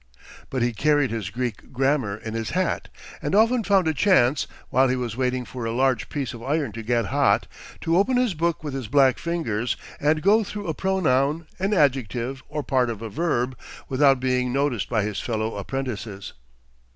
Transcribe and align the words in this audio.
But 0.49 0.63
he 0.63 0.73
carried 0.73 1.11
his 1.11 1.29
Greek 1.29 1.71
grammar 1.71 2.17
in 2.17 2.33
his 2.33 2.49
hat, 2.49 2.89
and 3.21 3.35
often 3.35 3.63
found 3.63 3.87
a 3.87 3.93
chance, 3.93 4.47
while 4.71 4.87
he 4.87 4.95
was 4.95 5.15
waiting 5.15 5.45
for 5.45 5.63
a 5.63 5.71
large 5.71 6.09
piece 6.09 6.33
of 6.33 6.41
iron 6.41 6.71
to 6.71 6.81
get 6.81 7.05
hot, 7.13 7.45
to 7.81 7.95
open 7.95 8.17
his 8.17 8.33
book 8.33 8.63
with 8.63 8.73
his 8.73 8.87
black 8.87 9.19
fingers, 9.19 9.77
and 9.99 10.23
go 10.23 10.43
through 10.43 10.65
a 10.65 10.73
pronoun, 10.73 11.45
an 11.59 11.71
adjective 11.75 12.41
or 12.49 12.63
part 12.63 12.89
of 12.89 13.03
a 13.03 13.09
verb, 13.09 13.55
without 13.89 14.19
being 14.19 14.51
noticed 14.51 14.89
by 14.89 15.03
his 15.03 15.21
fellow 15.21 15.55
apprentices. 15.55 16.33